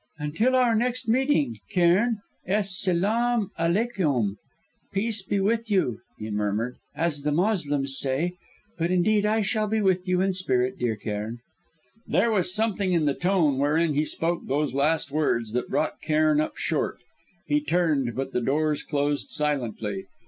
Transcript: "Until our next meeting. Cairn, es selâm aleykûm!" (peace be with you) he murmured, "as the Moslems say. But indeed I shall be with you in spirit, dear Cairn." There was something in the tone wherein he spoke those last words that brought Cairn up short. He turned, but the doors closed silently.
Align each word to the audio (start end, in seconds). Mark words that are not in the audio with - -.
"Until 0.17 0.55
our 0.55 0.73
next 0.73 1.07
meeting. 1.07 1.59
Cairn, 1.69 2.21
es 2.47 2.71
selâm 2.75 3.49
aleykûm!" 3.59 4.33
(peace 4.91 5.21
be 5.21 5.39
with 5.39 5.69
you) 5.69 5.99
he 6.17 6.31
murmured, 6.31 6.77
"as 6.95 7.21
the 7.21 7.31
Moslems 7.31 7.99
say. 7.99 8.33
But 8.79 8.89
indeed 8.89 9.27
I 9.27 9.41
shall 9.41 9.67
be 9.67 9.79
with 9.79 10.07
you 10.07 10.19
in 10.21 10.33
spirit, 10.33 10.79
dear 10.79 10.95
Cairn." 10.95 11.37
There 12.07 12.31
was 12.31 12.51
something 12.51 12.93
in 12.93 13.05
the 13.05 13.13
tone 13.13 13.59
wherein 13.59 13.93
he 13.93 14.05
spoke 14.05 14.47
those 14.47 14.73
last 14.73 15.11
words 15.11 15.51
that 15.51 15.69
brought 15.69 16.01
Cairn 16.01 16.41
up 16.41 16.57
short. 16.57 16.97
He 17.45 17.61
turned, 17.61 18.15
but 18.15 18.31
the 18.31 18.41
doors 18.41 18.81
closed 18.81 19.29
silently. 19.29 20.07